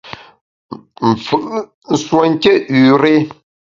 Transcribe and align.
Mfù’ 1.09 1.37
nsuonké 1.93 2.53
üre! 2.79 3.15